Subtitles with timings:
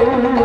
[0.00, 0.37] Oh,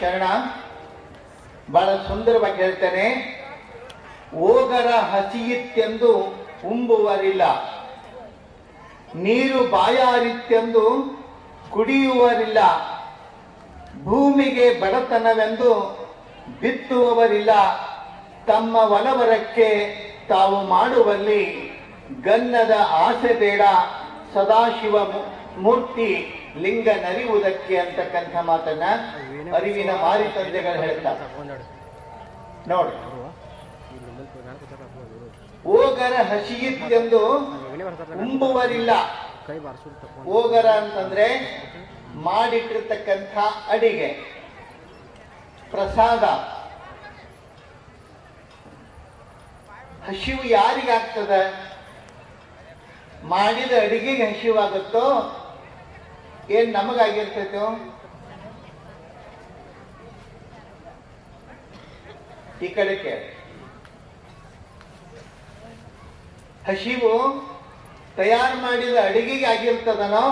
[0.00, 0.22] ಶರಣ.
[1.72, 3.32] ಬಹಳ ಸುಂದರವಾಗಿ ಹೇಳ್ತೇನೆ.
[4.34, 6.12] ಓಗರ ಹಸಿಯಿತ್ತೆಂದು
[6.66, 7.42] ಉಂಬುವರಿಲ್ಲ.
[9.14, 11.12] ನೀರು ಬಾಯಾರಿತ್ತೆಂದು
[11.70, 12.58] ಕುಡಿಯುವರಿಲ್ಲ.
[14.04, 16.02] ಭೂಮಿಗೆ ಬಡತನವೆಂದು
[16.60, 17.50] ಬಿತ್ತುವವರಿಲ್ಲ.
[18.46, 19.96] ತಮ್ಮ ಒಲವರಕ್ಕೆ
[20.28, 21.72] ತಾವು ಮಾಡುವಲ್ಲಿ
[22.24, 23.60] ಗನ್ನದ ಆಸೆ ಬೇಡ.
[24.34, 24.96] ಸದಾಶಿವ
[25.58, 28.82] ಮೂರ್ತಿ ಲಿಂಗ ನರಿಯುವುದಕ್ಕೆ ಅಂತಕ್ಕಂಥ ಮಾತನ್ನ
[29.56, 31.48] ಅರಿವಿನ ಮಾರಿ ತಂದೆಗಳು ಹೇಳ್ತಾರೆ.
[32.68, 32.96] ನೋಡಿ.
[35.66, 37.20] ಓಗರ ಹಸಿಯಿತ್ತೆಂದು
[38.22, 38.90] ಉಂಬುವರಿಲ್ಲ.
[40.26, 41.26] ಓಗರ ಅಂತಂದ್ರೆ
[42.14, 43.38] ಮಾಡಿಟ್ಟಿರ್ತಕ್ಕಂಥ
[43.68, 44.08] ಅಡಿಗೆ
[45.70, 46.24] ಪ್ರಸಾದ.
[50.08, 51.30] ಹಸಿವು ಯಾರಿಗಾಗ್ತದ?
[53.24, 55.04] ಮಾಡಿದ ಅಡಿಗೆಗೆ ಹಸಿವಾಗುತ್ತೋ
[56.52, 57.64] ಏನ್ ನಮಗಾಗಿರ್ತೈತೋ
[62.62, 62.94] ಈ ಕಡೆ
[66.66, 67.12] ಹಸಿವು
[68.16, 70.26] ತಯಾರು ಮಾಡಿದ ಅಡಿಗೆಗೆ ಆಗಿರ್ತದನೋ?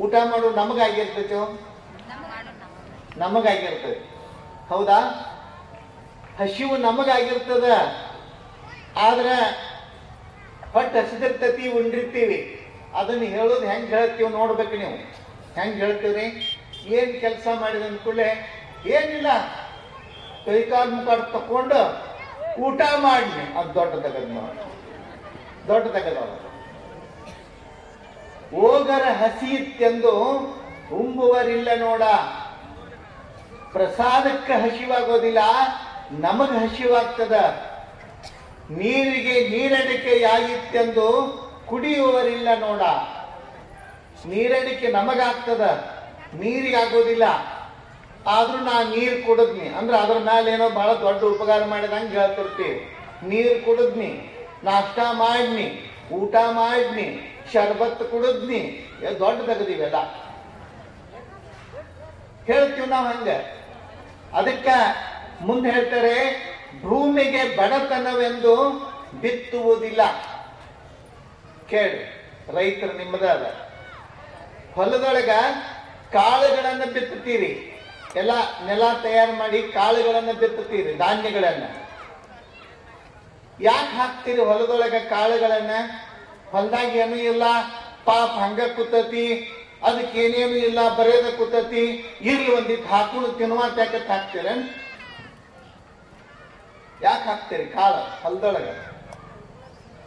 [0.00, 1.40] ಊಟ ಮಾಡು ನಮಗಾಗಿರ್ತೈತೋ
[3.16, 3.98] ನಮಗಾಗಿರ್ತದೆ
[4.68, 4.98] ಹೌದಾ?
[6.38, 7.68] ಹಸಿವು ನಮಗಾಗಿರ್ತದ
[8.96, 9.28] ಆದ್ರ
[10.74, 12.38] ಹೊಟ್ಟೆ ಹಸಿದಿರ್ತತಿ ಉಂಡಿರ್ತೀವಿ.
[12.94, 14.92] ಅದನ್ನ ಹೇಳೋದು ಹೆಂಗೆ ಹೇಳ್ತೀವಿ ನೋಡ್ಬೇಕು ನೀವು.
[15.60, 16.58] ಹೆಂಗೆ ಹೇಳ್ತೀವ್ರಿ?
[16.86, 18.56] ಏನು ಕೆಲಸ ಮಾಡಿದ ಅಂದ್ಕೂಡ್ಲೆ
[18.86, 19.26] ಏನಿಲ್ಲ.
[20.44, 22.06] ಕೈಕಾಲು ಮುಖ ತಕೊಂಡು
[22.60, 24.58] ಊಟ ಮಾಡಿ ಅದು ದೊಡ್ಡ ತಗದ್
[25.68, 26.40] ದೊಡ್ಡ ತಗದ
[28.54, 30.10] ಓಗರ ಹಸಿಯಿತ್ತೆಂದು
[30.92, 32.02] ಉಂಬುವರಿಲ್ಲ ನೋಡ.
[33.72, 35.38] ಪ್ರಸಾದಕ್ಕೆ ಹಸಿವಾಗೋದಿಲ್ಲ.
[36.10, 37.32] ನಮಗೆ ಹಸಿವಾಗ್ತದ.
[38.70, 42.82] ನೀರಿಗೆ ನೀರಡಿಕೆ ಯಾಗಿತ್ತೆಂದು ಕುಡಿಯುವರಿಲ್ಲ ನೋಡ.
[44.30, 45.64] ನೀರಡಿಕೆ ನಮಗಾಗ್ತದ
[46.40, 47.24] ನೀರಿಗಾಗೋದಿಲ್ಲ
[48.34, 49.66] ಆದ್ರೂ ನಾ ನೀರು ಕುಡಿದ್ನಿ.
[49.78, 52.76] ಅಂದ್ರೆ ಅದ್ರ ಮೇಲೆ ಏನೋ ಬಹಳ ದೊಡ್ಡ ಉಪಕಾರ ಮಾಡಿದಂಗೆ ಹೇಳ್ತಿರ್ತೀವಿ
[53.30, 54.10] ನೀರು ಕುಡಿದ್ನಿ,
[54.68, 55.66] ನಾಷ್ಟ ಮಾಡ್ನಿ
[56.18, 57.06] ಊಟ ಮಾಡ್ನಿ
[57.52, 58.60] ಶರ್ಬತ್ ಕುಡಿದ್ನಿ.
[59.22, 59.98] ದೊಡ್ಡ ತೆಗೆದಿವೆಲ್ಲ
[62.48, 63.30] ಹೇಳ್ತೀವಿ ನಾವು ಹಂಗ.
[64.38, 64.68] ಅದಕ್ಕ
[65.48, 66.14] ಮುಂದೆ ಹೇಳ್ತಾರೆ,
[66.82, 68.54] ಭೂಮಿಗೆ ಬಡತನವೆಂದು
[69.22, 70.02] ಬಿತ್ತುವುದಿಲ್ಲ.
[71.70, 72.02] ಕೇಳಿ,
[72.56, 73.44] ರೈತರು ನಿಮ್ಮದಾದ.
[74.74, 75.30] ಹೊಲದೊಳಗ
[76.12, 77.72] ಕಾಳುಗಳನ್ನ ಬಿತ್ತುತ್ತೀರಿ.
[78.16, 78.30] ಎಲ್ಲ
[78.66, 81.64] ನೆಲ ತಯಾರು ಮಾಡಿ ಕಾಳುಗಳನ್ನ ಬಿತ್ತುತ್ತೀರಿ, ಧಾನ್ಯಗಳನ್ನ.
[83.60, 85.70] ಯಾಕೆ ಹಾಕ್ತೀರಿ ಹೊಲದೊಳಗ ಕಾಳುಗಳನ್ನ?
[86.50, 87.42] ಹೊಲದಾಗ ಏನೂ ಇಲ್ಲ,
[88.04, 89.52] ಪಾಪ ಹಂಗ ಕೂತತಿ
[89.82, 91.82] ಅದಕ್ಕೆ ಏನೇನು ಇಲ್ಲ ಬರೆಯದ ಕೂತತಿ
[92.20, 94.46] ಇರ್ಲಿ ಒಂದಿಟ್ಟು ಹಾಕೊಂಡು ತಿನ್ನುವ ಯಾಕತ್ ಹಾಕ್ತೀರ
[97.02, 98.95] ಯಾಕೆ ಹಾಕ್ತೀರಿ ಕಾಳು ಹೊಲದೊಳಗ?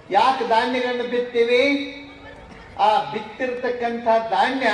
[0.09, 1.63] ಯಾಕೆ ಧಾನ್ಯಗಳನ್ನು ಬಿತ್ತೀವಿ?
[2.79, 4.67] ಆ ಬಿತ್ತಿರ್ತಕ್ಕಂಥ ಧಾನ್ಯ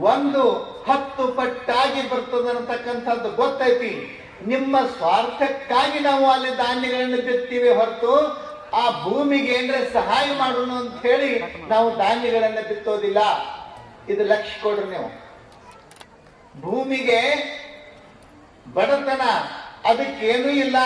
[0.00, 0.42] ಒಂದು
[0.88, 4.22] ಹತ್ತು ಪಟ್ಟಾಗಿ ಬರ್ತದೆ ಅನ್ನತಕ್ಕಂಥದ್ದು ಗೊತ್ತೈತಿ.
[4.46, 8.12] ನಿಮ್ಮ ಸ್ವಾರ್ಥಕ್ಕಾಗಿ ನಾವು ಅಲ್ಲಿ ಧಾನ್ಯಗಳನ್ನು ಬಿತ್ತೀವಿ ಹೊರತು
[8.74, 11.30] ಆ ಭೂಮಿಗೆ ಏನ್ರೆ ಸಹಾಯ ಮಾಡೋಣ ಅಂತ ಹೇಳಿ
[11.68, 13.18] ನಾವು ಧಾನ್ಯಗಳನ್ನು ಬಿತ್ತೋದಿಲ್ಲ.
[14.08, 15.08] ಇದು ಲಕ್ಷ ಕೊಡ್ರಿ ನೀವು.
[16.60, 17.20] ಭೂಮಿಗೆ
[18.74, 19.22] ಬಡತನ,
[19.84, 20.76] ಅದಕ್ಕೇನೂ ಇಲ್ಲ.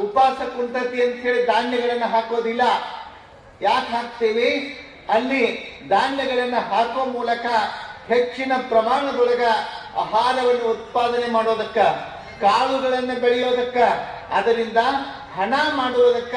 [0.00, 2.62] ಉಪವಾಸ ಕುಂತತಿ ಅಂತ ಹೇಳಿ ಧಾನ್ಯಗಳನ್ನು ಹಾಕೋದಿಲ್ಲ.
[3.62, 4.48] ಯಾಕೆ ಹಾಕ್ತೇವೆ?
[5.08, 5.42] ಅಲ್ಲಿ
[5.88, 7.46] ಧಾನ್ಯಗಳನ್ನ ಹಾಕೋ ಮೂಲಕ
[8.08, 9.44] ಹೆಚ್ಚಿನ ಪ್ರಮಾಣದೊಳಗ
[9.96, 11.78] ಆಹಾರವನ್ನು ಉತ್ಪಾದನೆ ಮಾಡೋದಕ್ಕ,
[12.40, 13.78] ಕಾಳುಗಳನ್ನು ಬೆಳೆಯೋದಕ್ಕ,
[14.30, 14.76] ಅದರಿಂದ
[15.34, 16.34] ಹಣ ಮಾಡುವುದಕ್ಕ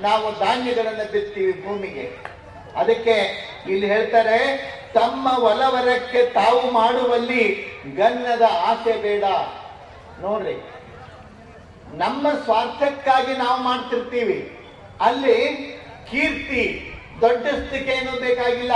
[0.00, 2.06] ನಾವು ಧಾನ್ಯಗಳನ್ನ ಬಿತ್ತೀವಿ ಭೂಮಿಗೆ.
[2.76, 3.16] ಅದಕ್ಕೆ
[3.68, 4.38] ಇಲ್ಲಿ ಹೇಳ್ತಾರೆ,
[4.94, 7.42] ತಮ್ಮ ಒಲವರಕ್ಕೆ ತಾವು ಮಾಡುವಲ್ಲಿ
[7.96, 9.24] ಗನ್ನದ ಆಸೆ ಬೇಡ.
[10.20, 10.56] ನೋಡ್ರಿ,
[11.98, 14.38] ನಮ್ಮ ಸ್ವಾರ್ಥಕ್ಕಾಗಿ ನಾವು ಮಾಡ್ತಿರ್ತೀವಿ.
[15.00, 15.38] ಅಲ್ಲಿ
[16.14, 16.64] ಕೀರ್ತಿ
[17.20, 18.74] ದೊಡ್ಡಸ್ತಿಕೆ ಏನು ಬೇಕಾಗಿಲ್ಲ.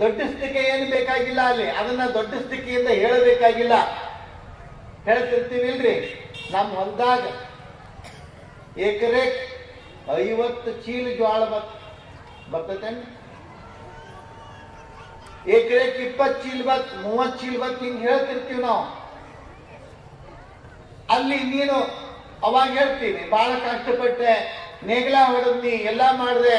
[0.00, 1.66] ದೊಡ್ಡಸ್ತಿಕೆ ಏನು ಬೇಕಾಗಿಲ್ಲ ಅಲ್ಲಿ.
[1.70, 3.74] ಅದನ್ನ ದೊಡ್ಡಸ್ತಿಕೆಯಿಂದ ಹೇಳಬೇಕಾಗಿಲ್ಲ.
[5.08, 5.94] ಹೇಳ್ತಿರ್ತೀವಿ ಇಲ್ರಿ
[6.52, 7.24] ನಮ್ಮ ಹೊಲದಾಗ
[8.78, 9.24] ಎಕರೆ
[10.22, 11.72] ಐವತ್ತು ಚೀಲ ಜ್ವಾಳ ಬತ್
[12.52, 13.00] ಬರ್ತೈತೇನ್
[15.56, 18.84] ಎಕರೆಕ್ ಇಪ್ಪತ್ತು ಚೀಲ ಬತ್, ಮೂವತ್ತು ಚೀಲ ಬತ್ ಹಿಂಗ್ ಹೇಳ್ತಿರ್ತೀವಿ ನಾವು.
[21.14, 21.76] ಅಲ್ಲಿ ನೀನು
[22.46, 24.32] ಅವಾಗ ಹೇಳ್ತೀವಿ ಬಹಳ ಕಷ್ಟಪಟ್ಟೆ
[24.86, 26.56] ನೇಗಿಲ ಹೊಡೆದ್ನಿ ಎಲ್ಲ ಮಾಡಿದೆ,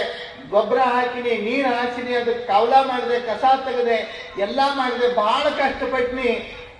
[0.49, 3.97] ಗೊಬ್ಬರ ಹಾಕಿನಿ, ನೀರು ಹಾಕಿನಿ ಅದಕ್ಕೆ ಕವಲ ಮಾಡಿದೆ, ಕಸ ತೆಗೆದೆ,
[4.39, 6.29] ಎಲ್ಲ ಮಾಡಿದೆ ಬಹಳ ಕಷ್ಟಪಟ್ನಿ.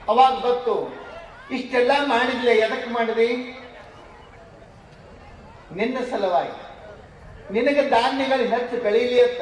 [0.08, 0.94] ಅವಾಗ ಗೊತ್ತು,
[1.52, 3.30] ಇಷ್ಟೆಲ್ಲ ಮಾಡಿದ್ಲೆ ಎದಕ್ಕೆ ಮಾಡಿದಿ?
[5.72, 6.56] ನಿನ್ನ ಸಲುವಾಗಿ.
[7.54, 9.42] ನಿನಗೆ ಧಾನ್ಯಗಳು ಹೆಚ್ಚು ಬೆಳೀಲಿ ಅಂತ.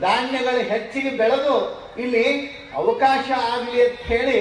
[0.00, 1.56] ಧಾನ್ಯಗಳು ಹೆಚ್ಚಿಗೆ ಬೆಳೆದು
[1.98, 2.26] ಇಲ್ಲಿ
[2.74, 4.38] ಅವಕಾಶ ಆಗಲಿ ಅಂತ ಹೇಳಿ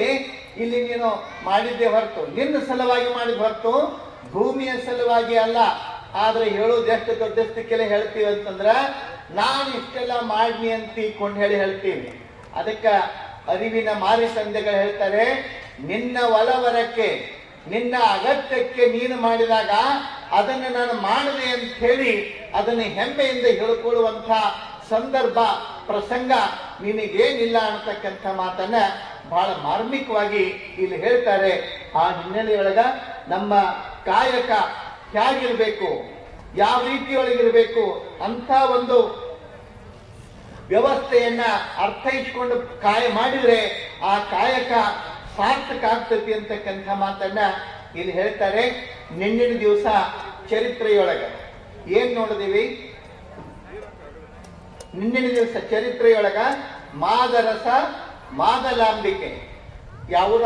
[0.57, 1.09] ಇಲ್ಲಿ ನೀನು
[1.43, 2.35] ಮಾಡಿದ್ದೆ ಹೊರತು.
[2.35, 3.73] ನಿನ್ನ ಸಲುವಾಗಿ ಮಾಡಿದ ಹೊರತು
[4.31, 5.57] ಭೂಮಿಯ ಸಲುವಾಗಿ ಅಲ್ಲ.
[6.19, 8.69] ಆದ್ರೆ ಹೇಳೋದು ಎಷ್ಟು ದೊಡ್ಡಸ್ತಿಕ್ಕೆಲ್ಲ ಹೇಳ್ತೀವಿ ಅಂತಂದ್ರ,
[9.39, 12.09] ನಾನು ಇಷ್ಟೆಲ್ಲ ಮಾಡ್ನಿ ಅಂತ ಕೊಂಡು ಹೇಳಿ ಹೇಳ್ತೀವಿ
[12.55, 12.93] ಅದಕ್ಕೆ
[13.51, 15.25] ಅರಿವಿನ ಮಾರಿ ಸಂಧೆಗಳು ಹೇಳ್ತಾರೆ,
[15.79, 17.09] ನಿನ್ನ ಒಲವರಕ್ಕೆ,
[17.67, 19.71] ನಿನ್ನ ಅಗತ್ಯಕ್ಕೆ ನೀನು ಮಾಡಿದಾಗ
[20.31, 22.11] ಅದನ್ನು ನಾನು ಮಾಡಿದೆ ಅಂತ ಹೇಳಿ
[22.55, 24.31] ಅದನ್ನು ಹೆಮ್ಮೆಯಿಂದ ಹೇಳಿಕೊಳ್ಳುವಂತ
[24.89, 25.39] ಸಂದರ್ಭ,
[25.85, 26.31] ಪ್ರಸಂಗ
[26.81, 28.75] ನಿನಗೇನಿಲ್ಲ ಅನ್ನತಕ್ಕಂಥ ಮಾತನ್ನ
[29.29, 30.43] ಬಹಳ ಮಾರ್ಮಿಕವಾಗಿ
[30.77, 31.51] ಇಲ್ಲಿ ಹೇಳ್ತಾರೆ.
[31.95, 32.79] ಆ ಹಿನ್ನೆಲೆಯೊಳಗ
[33.27, 33.53] ನಮ್ಮ
[34.05, 34.51] ಕಾಯಕ
[35.17, 36.03] ಹೇಗಿರ್ಬೇಕು?
[36.55, 38.09] ಯಾವ ರೀತಿಯೊಳಗಿರ್ಬೇಕು?
[38.23, 39.21] ಅಂತ ಒಂದು
[40.67, 41.41] ವ್ಯವಸ್ಥೆಯನ್ನ
[41.77, 44.71] ಅರ್ಥೈಸ್ಕೊಂಡು ಕಾಯ ಮಾಡಿದ್ರೆ ಆ ಕಾಯಕ
[45.37, 47.39] ಸಾರ್ಥಕ ಆಗ್ತತಿ ಅಂತಕ್ಕಂಥ ಮಾತನ್ನ
[47.95, 48.95] ಇಲ್ಲಿ ಹೇಳ್ತಾರೆ.
[49.17, 49.85] ನಿನ್ನಿನ ದಿವಸ
[50.49, 51.23] ಚರಿತ್ರೆಯೊಳಗ.
[51.87, 52.95] ಏನ್ ನೋಡಿದೀವಿ?
[54.95, 56.37] ನಿನ್ನಿನ ದಿವಸ ಚರಿತ್ರೆಯೊಳಗ
[56.93, 57.67] ಮಾದರಸ
[58.31, 59.51] ಮಾದಲಾಂಬಿಕೆ.
[60.09, 60.45] ಯಾವ್ರು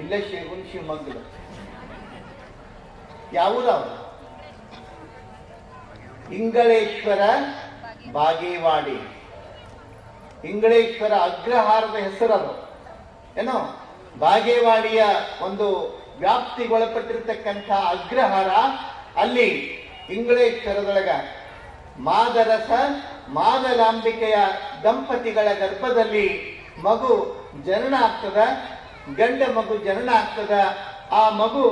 [0.00, 1.24] ಇಲ್ಲೇ ಶಿವನ್ ಶಿವಮೊಗ್ಗದ
[3.32, 3.80] ಯಾವುದವ
[6.32, 7.20] ಇಂಗಳೇಶ್ವರ
[8.12, 8.98] ಬಾಗೇವಾಡಿ.
[10.48, 12.52] ಇಂಗಳೇಶ್ವರ ಅಗ್ರಹಾರದ ಹೆಸರದು.
[13.40, 13.80] ಏನೋ?
[14.18, 15.02] ಬಾಗೇವಾಡಿಯ
[15.42, 15.66] ಒಂದು
[16.18, 18.48] ವ್ಯಾಪ್ತಿಗೊಳಪಟ್ಟಿರ್ತಕ್ಕಂಥ ಅಗ್ರಹಾರ
[19.20, 19.48] ಅಲ್ಲಿ
[20.10, 21.08] ಇಂಗಳೇಶ್ವರದೊಳಗ
[21.98, 22.70] ಮಾದರಸ,
[23.28, 24.36] ಮಾದಲಾಂಬಿಕೆಯ
[24.82, 26.26] ದಂಪತಿಗಳ ಗರ್ಭದಲ್ಲಿ
[26.82, 27.14] ಮಗು
[27.66, 28.38] ಜನನ ಆಗ್ತದ
[29.18, 30.54] ಗಂಡ ಮಗು ಜನನ ಆಗ್ತದ,
[31.12, 31.64] ಆ ಮಗು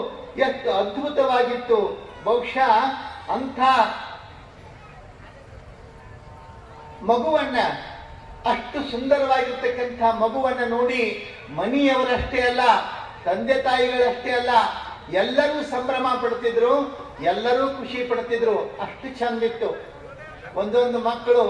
[0.46, 1.78] ಎಷ್ಟು ಅದ್ಭುತವಾಗಿತ್ತು.
[2.24, 2.70] ಬಹುಶಃ
[3.34, 3.58] ಅಂಥ
[7.02, 7.56] ಮಗುವನ್ನ,
[8.52, 11.02] ಅಷ್ಟು ಸುಂದರವಾಗಿರ್ತಕ್ಕಂಥ ಮಗುವನ್ನ ನೋಡಿ
[11.50, 12.60] ಮನೆಯವರಷ್ಟೇ ಅಲ್ಲ,
[13.24, 14.50] ತಂದೆ ತಾಯಿಗಳಷ್ಟೇ ಅಲ್ಲ,
[15.12, 16.72] ಎಲ್ಲರೂ ಸಂಭ್ರಮ ಪಡ್ತಿದ್ರು,
[17.22, 18.56] ಎಲ್ಲರೂ ಖುಷಿ ಪಡ್ತಿದ್ರು.
[18.80, 19.70] ಅಷ್ಟು ಚಂದಿತ್ತು.
[20.60, 21.44] ಒಂದೊಂದು ಮಕ್ಕಳು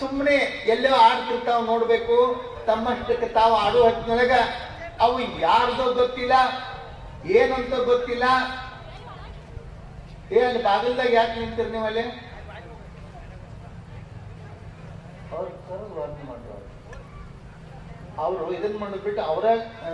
[0.00, 2.16] ಸುಮ್ಮನೆ ಎಲ್ಲೋ ಆಡ್ತಿರ್ತಾವ ನೋಡ್ಬೇಕು,
[2.66, 4.32] ತಮ್ಮಷ್ಟಕ್ಕೆ ತಾವು ಆಡೋ ಹೊತ್ತಿನೊಳಗ
[5.00, 6.34] ಅವು ಯಾರ್ದೋ ಗೊತ್ತಿಲ್ಲ
[7.38, 8.24] ಏನಂತ ಗೊತ್ತಿಲ್ಲ.
[10.32, 12.04] ಏ ಅಲ್ಲಿ ಬಾಗಿಲ್ದಾಗ ಯಾಕೆ ನಿಂತಿರ್ ನೀವಲ್ಲಿ ಅಲ್ಲಿ?
[18.18, 19.44] ಅವರು ಇದನ್ನ ಮಾಡಿಬಿಟ್ಟು ಅವರ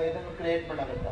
[0.09, 1.07] ಇದನ್ನು ಕ್ರಿಯೇಟ್ ಮಾಡಾಕತ್ತ?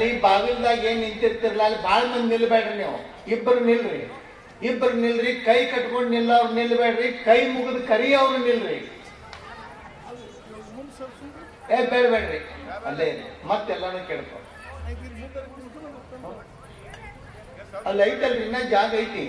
[0.00, 2.98] ಅಲ್ಲಿ ಬಾಗಿಲ್ದಾಗ ಏನ್ ನಿಂತಿರ್ತಿರ್ಲ ಅಲ್ಲಿ ಬಾಳ್ ಮಂದಿ ನಿಲ್ಬೇಡ್ರಿ ನೀವು.
[3.34, 3.98] ಇಬ್ಬರು ನಿಲ್ರಿ.
[4.68, 8.78] ಇಬ್ಬರು ನಿಲ್ರಿ, ಕೈ ಕಟ್ಕೊಂಡು ನಿಲ್ಲವ್ರು ನಿಲ್ಬೇಡ್ರಿ, ಕೈ ಮುಗಿದು ಕರಿಯವ್ರು ನಿಲ್ರಿ.
[11.72, 12.38] ಏ ಬೇಡ್ಬೇಡ್ರಿ
[12.88, 13.08] ಅಲ್ಲೇ
[13.50, 14.38] ಮತ್ತೆಲ್ಲಾನು ಕೇಳ್ಕೊ.
[17.88, 19.24] ಅಲ್ಲಿ ಐತಲ್ರಿ ಇನ್ನ ಜಾಗ ಐತಿ.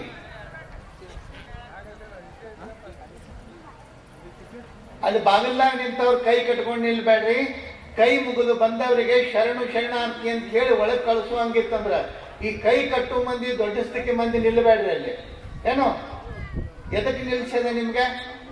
[5.06, 7.40] ಅಲ್ಲಿ ಬಾಗಿಲ್ದಾಗ ನಿಂತವ್ರು ಕೈ ಕಟ್ಕೊಂಡು ನಿಲ್ಬೇಡ್ರಿ.
[7.98, 11.94] ಕೈ ಮುಗಿದು ಬಂದವರಿಗೆ ಶರಣು ಶರಣಾರ್ಥಿ ಅಂತ ಹೇಳಿ ಒಳಗೆ ಕಳಿಸುವಂಗಿತ್ತಂದ್ರ
[12.46, 15.14] ಈ ಕೈ ಕಟ್ಟು ಮಂದಿ ದೊಡ್ಡಸ್ತಕ್ಕೆ ಮಂದಿ ನಿಲ್ಬೇಡ್ರಿ ಅಲ್ಲಿ.
[15.72, 15.88] ಏನೋ?
[16.98, 18.06] ಎದಕ್ಕೆ ನಿಲ್ಸದ ನಿಮ್ಗೆ?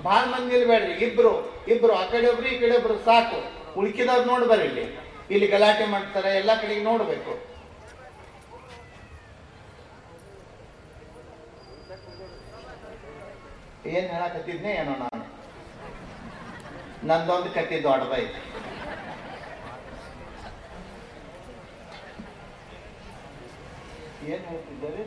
[0.04, 1.32] ಭಾಳ ಮಂದಿ ನಿಲ್ಬೇಡ್ರಿ, ಇಬ್ರು.
[1.68, 3.40] ಇಬ್ರು, ಆ ಕಡೆ ಒಬ್ರು, ಈ ಕಡೆ ಒಬ್ರು, ಸಾಕು.
[3.80, 4.86] ಉಳ್ಕಿದವ್ರು ನೋಡ್ಬಾರ ಇಲ್ಲಿ.
[5.32, 7.34] ಇಲ್ಲಿ ಗಲಾಟೆ ಮಾಡ್ತಾರೆ, ಎಲ್ಲಾ ಕಡೆಗೆ ನೋಡ್ಬೇಕು.
[13.86, 15.24] ಏನ್ ಹೇಳಕತ್ತಿದ್ನೇ, ಏನೋ ನಾನು?
[17.08, 18.40] ನಂದೊಂದು ಕತ್ತಿ ದೊಡ್ಡದೈತಿ.
[24.28, 25.04] ಏನ್ ಹೇಳ್ತಿದ್ದಾರೆ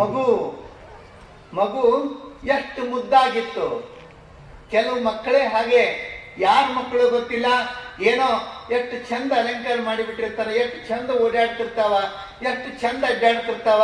[0.00, 0.24] ಮಗು
[1.58, 1.82] ಮಗು
[2.56, 3.66] ಎಷ್ಟು ಮುದ್ದಾಗಿತ್ತು.
[4.72, 5.82] ಕೆಲವು ಮಕ್ಕಳೇ ಹಾಗೆ
[6.38, 7.46] ಯಾರ ಮಕ್ಕಳು ಗೊತ್ತಿಲ್ಲ?
[8.10, 8.28] ಏನೋ
[8.76, 11.94] ಎಷ್ಟು ಚಂದ ಅಲಂಕಾರ ಮಾಡಿಬಿಟ್ಟಿರ್ತಾರ ಎಷ್ಟು ಚಂದ ಓಡಾಡ್ತಿರ್ತಾವ
[12.50, 13.82] ಎಷ್ಟು ಚಂದ ಅಡ್ಡಾಡ್ತಿರ್ತಾವ.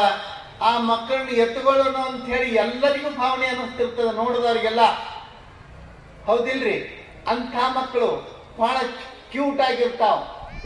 [0.69, 4.83] ಆ ಮಕ್ಕಳನ್ನ ಎತ್ತುಕೊಳ್ಳೋಣ ಅಂತ ಹೇಳಿ ಎಲ್ಲರಿಗೂ ಭಾವನೆ ಅನ್ನಿಸ್ತಿರ್ತದ ನೋಡಿದವ್ರಿಗೆಲ್ಲ.
[6.27, 7.00] ಹೌದಿಲ್ರಿ?
[7.27, 8.09] ಅಂಥ ಮಕ್ಕಳು
[8.59, 8.77] ಬಹಳ
[9.31, 10.17] ಕ್ಯೂಟ್ ಆಗಿರ್ತಾವ.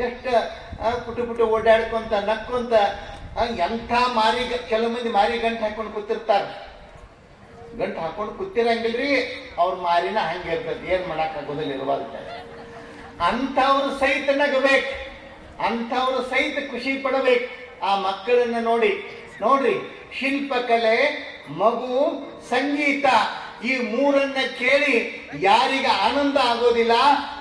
[0.02, 0.30] ಎಷ್ಟು
[1.06, 2.73] ಪುಟು ಪುಟು ಓಡಾಡ್ಕೊಂತ ನಕ್ಕೊಂತ
[3.58, 6.75] ಎಂಥ ಮಾರಿ ಕೆಲವು ಮಂದಿ ಮಾರಿ ಗಂಟು ಹಾಕೊಂಡು ಕೂತಿರ್ತಾರೆ.
[7.78, 9.11] ಗಂಟು ಹಾಕೊಂಡು ಕೂತಿರಂಗಿಲ್ರಿ,
[9.58, 10.94] ಅವ್ರ ಮಾರಿನ ಹಂಗೆ ಇರ್ತದೆ.
[10.94, 12.00] ಏನ್ ಮಾಡಕ್ ಆಗೋದಿಲ್ಲ ಇರುವಾಗ
[13.20, 14.92] ಅಂಥವ್ರು ಸಹಿತ ನಗಬೇಕು.
[15.64, 17.49] ಅಂಥವ್ರು ಸಹಿತ ಖುಷಿ ಪಡಬೇಕು.
[17.87, 18.92] ಆ ಮಕ್ಕಳನ್ನ ನೋಡಿ,
[19.40, 19.75] ನೋಡ್ರಿ,
[20.18, 20.96] ಶಿಲ್ಪಕಲೆ,
[21.49, 21.99] ಮಗು,
[22.50, 23.04] ಸಂಗೀತ.
[23.64, 26.92] ಈ ಮೂರನ್ನ ಕೇಳಿ ಯಾರಿಗ ಆನಂದ ಆಗೋದಿಲ್ಲ,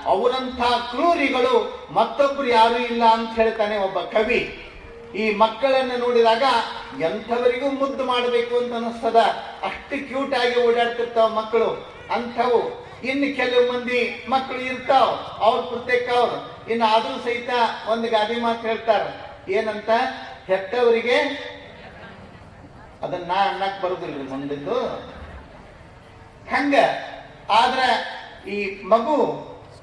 [0.04, 4.60] ಅವರಂಥ ಕ್ರೂರಿಗಳು ಮತ್ತೊಬ್ರು ಯಾರು ಇಲ್ಲ ಅಂತ ಹೇಳ್ತಾನೆ ಒಬ್ಬ ಕವಿ.
[5.16, 6.42] ಈ ಮಕ್ಕಳನ್ನ ನೋಡಿದಾಗ
[7.00, 9.16] ಎಂಥವರಿಗೂ ಮುದ್ದು ಮಾಡಬೇಕು ಅಂತ ಅನಿಸ್ತದ.
[9.62, 11.94] ಅಷ್ಟು ಕ್ಯೂಟ್ ಆಗಿ ಓಡಾಡ್ತಿರ್ತಾವ ಮಕ್ಕಳು.
[12.10, 12.84] ಅಂಥವು.
[13.04, 16.70] ಇನ್ನು ಕೆಲವು ಮಂದಿ ಮಕ್ಕಳು ಇರ್ತಾವ, ಅವ್ರ ಪ್ರತ್ಯೇಕ ಅವ್ರು.
[16.70, 17.50] ಇನ್ನು ಆದರೂ ಸಹಿತ
[17.88, 19.02] ಒಂದು ಗಾದಿ ಮಾತು ಹೇಳ್ತಾರ.
[19.50, 19.90] ಏನಂತ?
[20.46, 21.18] ಹೆತ್ತವರಿಗೆ
[23.02, 25.13] ಅದನ್ನ ಅನ್ನಕ್ ಬರುದಿಲ್ಲ ಮುಂದಿದ್ದು.
[26.50, 26.74] ಹಂಗ?
[27.50, 27.78] ಆದ್ರ
[28.48, 29.16] ಈ ಮಗು,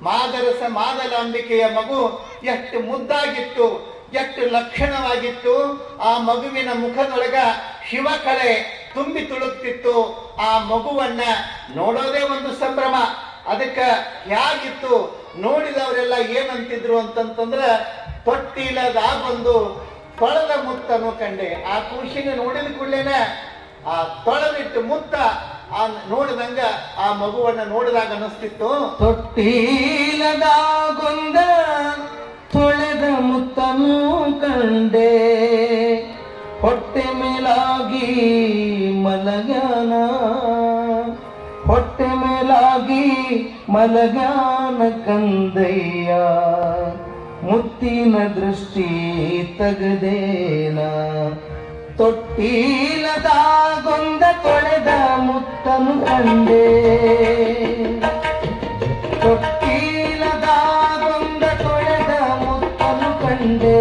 [0.01, 5.55] ಮಾದರಸ ಮಾದಲಾಂಬಿಕೆಯ ಮಗು ಎಷ್ಟು ಮುದ್ದಾಗಿತ್ತು, ಎಷ್ಟು ಲಕ್ಷಣವಾಗಿತ್ತು,
[5.97, 7.35] ಆ ಮಗುವಿನ ಮುಖದೊಳಗ
[7.89, 9.95] ಶಿವಕಲೆ ತುಂಬಿ ತುಳುಕ್ತಿತ್ತು.
[10.41, 11.21] ಆ ಮಗುವನ್ನ
[11.75, 12.95] ನೋಡೋದೇ ಒಂದು ಸಂಭ್ರಮ.
[13.47, 13.77] ಅದಕ್ಕ
[14.27, 15.21] ಹೇಗಿತ್ತು?
[15.37, 17.59] ನೋಡಿದವರೆಲ್ಲ ಏನಂತಿದ್ರು ಅಂತಂತಂದ್ರ
[18.25, 19.87] ತೊಟ್ಟಿಲದಾಗೊಂದು
[20.19, 21.65] ತೊಳೆದ ಮುತ್ತನು ಕಂಡೆ.
[21.65, 23.51] ಆ ಖುಷಿನ ನೋಡಿದ ಕೂಡಲೇನೆ
[23.87, 25.15] ಆ ತೊಳೆದಿಟ್ಟು ಮುತ್ತ
[25.75, 26.59] ಆ ನೋಡಿದಂಗ
[26.99, 31.35] ಆ ಮಗುವನ್ನ ನೋಡಿದಾಗ ಅನಿಸ್ತಿತ್ತು ತೊಟ್ಟಿಲದಾಗೊಂದ
[32.53, 35.11] ತೊಳೆದ ಮುತ್ತನು ಕಂಡೆ.
[36.61, 38.07] ಹೊಟ್ಟೆ ಮೇಲಾಗಿ
[39.03, 39.93] ಮಲಗಾನ
[41.71, 43.05] ಹೊಟ್ಟೆ ಮೇಲಾಗಿ
[43.69, 46.13] ಮಲಗಾನ ಕಂದಯ್ಯ.
[47.51, 50.79] ಮುತ್ತಿನ ದೃಷ್ಟಿ ತಗದೇನ.
[52.01, 56.65] ತೊಟ್ಟಿಲದಾಗೊಂದ ತೊಳೆದ ಮುತ್ತನು ಕಂಡೆ.
[59.21, 63.77] ತೊಟ್ಟಿಲದಾಗೊಂದ ತೊಳೆದ ಮುತ್ತನು ಕಂಡೆ.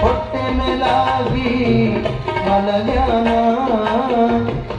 [0.00, 1.52] ಹೊಟ್ಟೆ ಮೇಲಾಗಿ
[2.46, 3.28] ಮಲಗಾನ,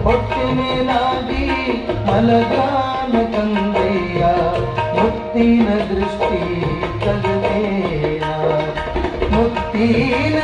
[0.03, 1.45] ಹೊಟ್ಟೆ ಮೇಲಾಗಿ
[2.07, 4.21] ಮಲಗಾನ ಕಂದಯ್ಯ
[5.01, 6.41] ಮುತ್ತಿನ ದೃಷ್ಟಿ
[7.05, 8.25] ತಗದೇನ
[9.35, 10.37] ಮುತ್ತಿನ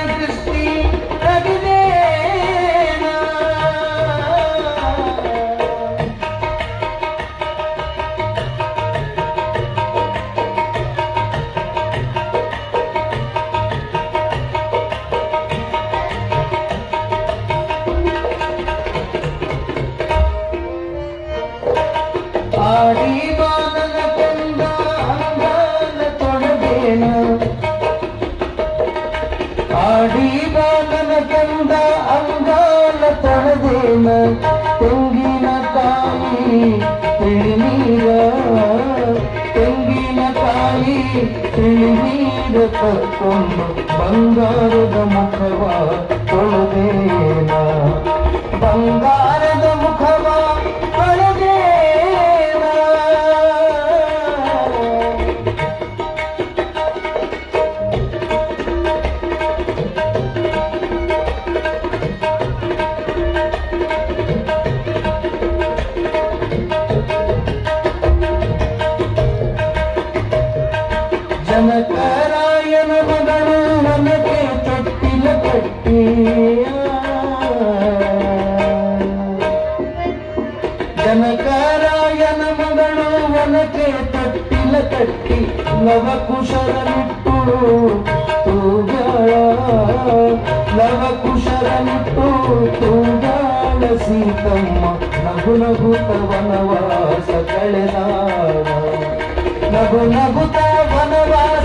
[41.63, 43.65] ತಿಳಿನೀರ ತಕ್ಕೊಂಡು
[43.99, 45.61] ಬಂಗಾರದ ಮುಖವ
[46.29, 47.51] ತೊಳೆದೇನ?
[48.59, 50.25] ಬಂಗಾರದ ಮುಖವ
[50.97, 51.72] ತೊಳೆದೇನ?
[85.82, 87.34] ಕಟ್ಟಿ ಲವಕುಶರನಿಟ್ಟು
[88.44, 89.30] ತೂಗಾಳ
[90.78, 92.26] ಲವಕುಶರನಿಟ್ಟು
[92.80, 94.84] ತೂಗಾಳ ಸೀತಮ್ಮ
[95.26, 98.66] ನಗು ನಗುತ್ತ ವನವಾಸ ಕಳೆದಾಳ
[99.74, 100.58] ನಗು ನಗುತ್ತ
[100.92, 101.61] ವನವಾಸ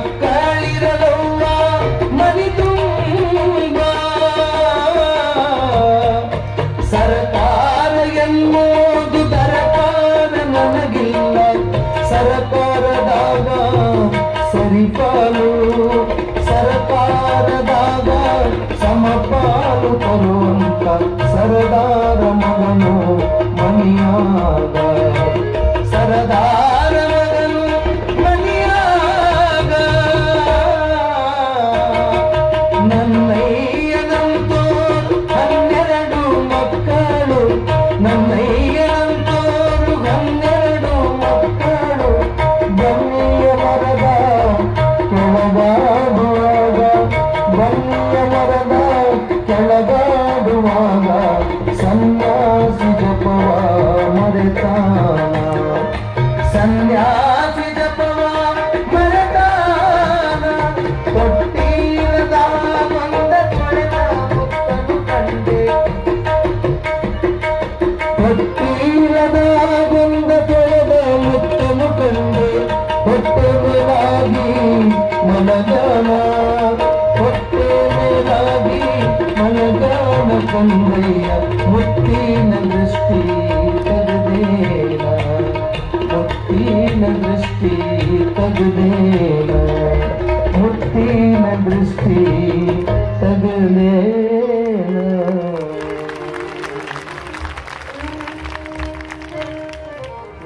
[0.00, 0.31] one.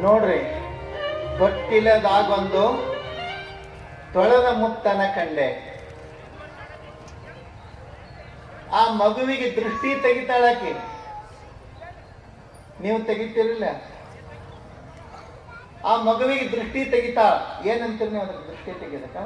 [0.07, 0.41] ನೋಡ್ರಿ,
[1.41, 2.65] ಗೊತ್ತಿಲ್ಲದಾಗೊಂದು
[4.15, 5.49] ತೊಳೆದ ಮುತ್ತನ ಕಂಡೆ.
[8.79, 10.73] ಆ ಮಗುವಿಗೆ ದೃಷ್ಟಿ ತೆಗಿತಾಳಕ್ಕೆ
[12.85, 13.67] ನೀವು ತೆಗಿತೀರಿಲ್ಲ?
[15.91, 17.35] ಆ ಮಗುವಿಗೆ ದೃಷ್ಟಿ ತೆಗಿತಾಳ
[17.71, 19.17] ಏನಂತೀರಿ ನೀವು ಅದಕ್ಕೆ ದೃಷ್ಟಿ ತೆಗಿದಕ್ಕ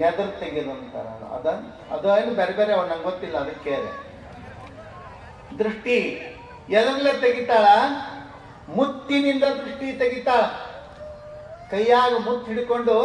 [0.00, 1.46] ನೆದರ್ ತೆಗೆದಂತಾರ ಅದ.
[1.94, 3.76] ಅದ ಏನು ಬೇರೆ ಬೇರೆ ನಂಗೆ ಗೊತ್ತಿಲ್ಲ, ಅದಕ್ಕೆ
[5.60, 5.96] ದೃಷ್ಟಿ
[6.70, 7.66] ಎದರ್ಲೆ ತೆಗಿತಾಳ?
[8.68, 10.42] ಮುತ್ತಿನಿಂದ ದೃಷ್ಟಿ ತೆಗಿತಾಳ.
[11.70, 12.96] ಕೈಯಾಗ ಮುತ್ತು ಹಿಡ್ಕೊಂಡು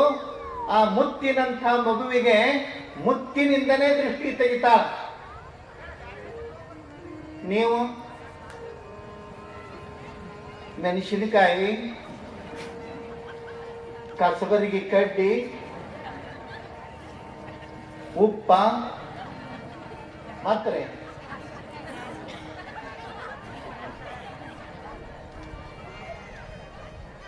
[0.69, 2.37] ಆ ಮುತ್ತಿನಂಥ ಮಗುವಿಗೆ
[3.03, 4.79] ಮುತ್ತಿನಿಂದನೇ ದೃಷ್ಟಿ ತೆಗಿತಾಳ.
[7.43, 7.77] ನೀವು
[10.81, 11.69] ಮೆಣಸಿನಕಾಯಿ
[14.19, 15.57] ಕಸಬರಿಗೆ ಕಡ್ಡಿ,
[18.17, 18.51] ಉಪ್ಪ,
[20.43, 21.00] ಮಾತ್ರೆ.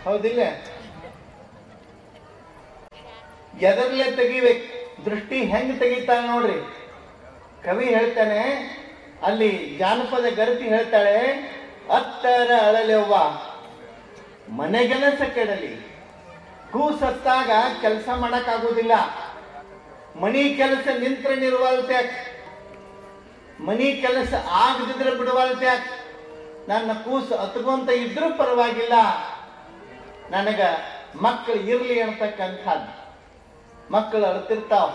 [0.06, 0.42] ಹೌದಿಲ್ಲ.
[3.68, 4.64] ಎದರ್ಲೆ ತೆಗಿಬೇಕು
[5.04, 6.58] ದೃಷ್ಟಿ ಹೆಂಗ್ ತೆಗಿತಾಳೆ ನೋಡ್ರಿ.
[7.64, 8.40] ಕವಿ ಹೇಳ್ತಾನೆ,
[9.22, 11.16] ಅಲ್ಲಿ ಜಾನಪದ ಗರತಿ ಹೇಳ್ತಾಳೆ,
[11.98, 13.14] ಅತ್ತರ ಅಳಲೆವ್ವ
[14.60, 15.72] ಮನೆಗೆಲಸ ಕೆಡಲಿ.
[16.72, 18.94] ಕೂಸತ್ತಾಗ ಕೆಲಸ ಮಾಡಕ್ಕಾಗೋದಿಲ್ಲ.
[20.22, 22.10] ಮನಿ ಕೆಲಸ ನಿಂತ್ರ ನಿರ್ವಾಲ್ತ್ಯಾಕ
[23.68, 24.32] ಮನಿ ಕೆಲಸ
[24.64, 25.84] ಆಗದಿದ್ರೆ ಬಿಡವಾಲ್ತ್ಯಾಕ
[26.68, 28.96] ನನ್ನ ಕೂಸು ಅತ್ಕೊಂತ ಇದ್ರೂ ಪರವಾಗಿಲ್ಲ.
[30.30, 30.60] ನನಗ
[31.22, 33.04] ಮಕ್ಕಳು ಇರ್ಲಿ ಅಂತಕ್ಕಂಥದ್ದು.
[33.92, 34.90] ಮಕ್ಕಳು ಅಳ್ತಿರ್ತಾವ.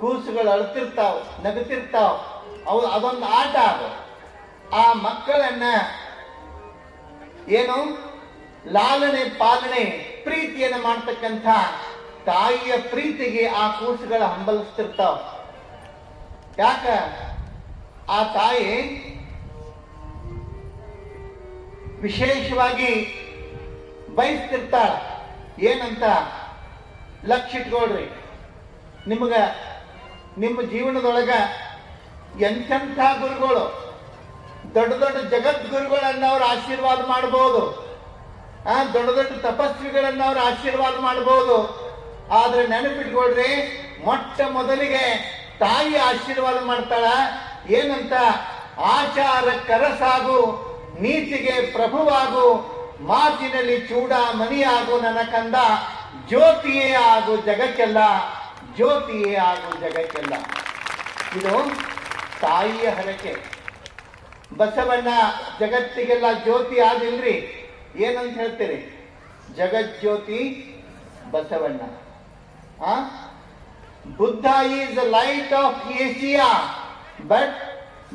[0.00, 4.10] ಕೂಸುಗಳು ಅಳ್ತಿರ್ತಾವ ನಗತಿರ್ತಾವ ಅವು ಅದೊಂದು ಆಟ ಅದು.
[4.76, 5.62] ಆ ಮಕ್ಕಳನ್ನ
[7.48, 8.10] ಏನು?
[8.72, 9.84] ಲಾಲನೆ ಪಾಲನೆ
[10.24, 11.46] ಪ್ರೀತಿಯನ್ನು ಮಾಡ್ತಕ್ಕಂಥ
[12.26, 15.14] ತಾಯಿಯ ಪ್ರೀತಿಗೆ ಆ ಕೂಸುಗಳ ಹಂಬಲಿಸ್ತಿರ್ತಾವ.
[16.58, 16.86] ಯಾಕ?
[18.10, 18.82] ಆ ತಾಯಿ
[22.00, 23.16] ವಿಶೇಷವಾಗಿ
[24.14, 24.88] ಬಯಸ್ತಿರ್ತಾಳ
[25.64, 26.02] ಏನಂತ?
[27.24, 28.06] ಲಕ್ಷ ಇಟ್ಕೊಳ್ರಿ.
[29.06, 29.32] ನಿಮಗ,
[30.38, 31.30] ನಿಮ್ಮ ಜೀವನದೊಳಗ
[32.40, 33.90] ಎಂತೆಂಥ ಗುರುಗಳು,
[34.74, 37.90] ದೊಡ್ಡ ದೊಡ್ಡ ಜಗದ್ಗುರುಗಳನ್ನ ಅವ್ರು ಆಶೀರ್ವಾದ ಮಾಡಬಹುದು
[38.68, 41.80] ಆ, ದೊಡ್ಡ ದೊಡ್ಡ ತಪಸ್ವಿಗಳನ್ನ ಅವ್ರು ಆಶೀರ್ವಾದ ಮಾಡಬಹುದು
[42.32, 43.52] ಆದ್ರೆ ನೆನಪಿಟ್ಕೊಳ್ರಿ,
[44.04, 45.04] ಮೊಟ್ಟ ಮೊದಲಿಗೆ
[45.58, 47.04] ತಾಯಿ ಆಶೀರ್ವಾದ ಮಾಡ್ತಾಳ.
[47.70, 48.12] ಏನಂತ?
[48.78, 50.40] ಆಚಾರ, ಕರಸಾಗು,
[51.00, 55.54] ನೀತಿಗೆ ಪ್ರಭುವಾಗು ಮಾತಿನಲ್ಲಿ ಚೂಡ ಮಣಿಯಾಗು ನನ್ನ ಕಂದ,
[56.28, 57.98] ಜ್ಯೋತಿಯೇ ಆಗು ಜಗಕ್ಕೆಲ್ಲ,
[58.76, 60.34] ಜ್ಯೋತಿಯೇ ಆಗು ಜಗಕ್ಕೆಲ್ಲ.
[61.36, 61.74] ಇದು
[62.40, 63.36] ತಾಯಿಯ ಹರಕೆ.
[64.56, 65.08] ಬಸವಣ್ಣ,
[65.60, 67.56] ಜಗತ್ತಿಗೆಲ್ಲ ಜ್ಯೋತಿ ಆದಿಲ್ರಿ?
[67.96, 69.08] ಏನಂತ ಹೇಳ್ತೀರಿ?
[69.56, 70.74] ಜಗಜ್ಯೋತಿ
[71.30, 71.80] ಬಸವಣ್ಣ.
[72.84, 72.94] ಆ?
[74.16, 76.76] Buddha is the light of Asia,
[77.28, 77.62] but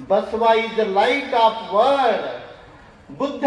[0.08, 2.45] Basava is the light of world.
[3.12, 3.46] Buddha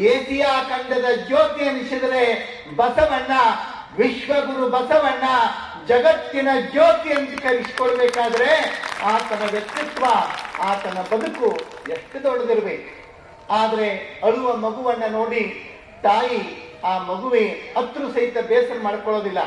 [0.00, 2.24] Asia ಖಂಡದ ಜ್ಯೋತಿ ಎನಿಸಿದರೆ
[2.76, 3.32] ಬಸವಣ್ಣ,
[3.96, 5.24] ವಿಶ್ವಗುರು ಬಸವಣ್ಣ
[5.86, 8.50] ಜಗತ್ತಿನ ಜ್ಯೋತಿ ಅಂತ ಕರೆಸಿಕೊಳ್ಬೇಕಾದ್ರೆ
[9.04, 10.04] ಆತನ ವ್ಯಕ್ತಿತ್ವ,
[10.60, 13.04] ಆತನ ಬದುಕು ಎಷ್ಟು ದೊಡ್ಡದಿರಬೇಕು.
[13.50, 15.70] ಆದರೆ ಅಳುವ ಮಗುವನ್ನ ನೋಡಿ
[16.02, 19.38] ತಾಯಿ ಆ ಮಗುವೆ ಹತ್ರು ಸಹಿತ ಬೇಸರ ಮಾಡ್ಕೊಳ್ಳೋದಿಲ್ಲ.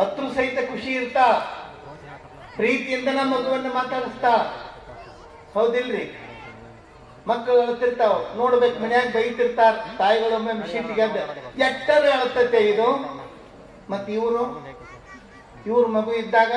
[0.00, 1.26] ಹತ್ರು ಸಹಿತ ಖುಷಿ ಇರ್ತಾ
[3.12, 4.30] ನಮ್ಮ ಮಗುವನ್ನು ಮಾತಾಡಿಸ್ತಾ.
[5.54, 6.31] ಹೌದಿಲ್ರಿ?
[7.28, 8.14] ಮಕ್ಕಳು ಅಳ್ತಿರ್ತಾವ.
[8.36, 9.74] ನೋಡ್ಬೇಕು, ಮನ್ಯಾಗ ಬೈತಿರ್ತಾರ.
[9.98, 11.04] ತಾಯಿಗಳೊಮ್ಮೆ ಮಿಷಿಟಿಗೆ
[11.66, 12.88] ಎಟ್ಟರ ಅಳ್ತತೆ ಇದು?
[13.90, 14.42] ಮತ್ ಇವರು?
[15.66, 16.52] ಇವ್ರ ಮಗು ಇದ್ದಾಗ